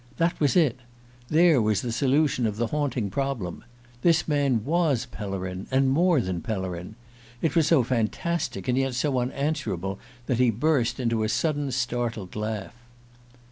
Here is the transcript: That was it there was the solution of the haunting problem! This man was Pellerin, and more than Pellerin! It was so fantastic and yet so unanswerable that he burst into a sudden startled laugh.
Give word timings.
That 0.17 0.39
was 0.39 0.55
it 0.55 0.79
there 1.27 1.61
was 1.61 1.83
the 1.83 1.91
solution 1.91 2.47
of 2.47 2.57
the 2.57 2.65
haunting 2.65 3.11
problem! 3.11 3.63
This 4.01 4.27
man 4.27 4.65
was 4.65 5.05
Pellerin, 5.05 5.67
and 5.69 5.91
more 5.91 6.19
than 6.19 6.41
Pellerin! 6.41 6.95
It 7.39 7.55
was 7.55 7.67
so 7.67 7.83
fantastic 7.83 8.67
and 8.67 8.79
yet 8.79 8.95
so 8.95 9.19
unanswerable 9.19 9.99
that 10.25 10.39
he 10.39 10.49
burst 10.49 10.99
into 10.99 11.21
a 11.21 11.29
sudden 11.29 11.69
startled 11.69 12.35
laugh. 12.35 12.73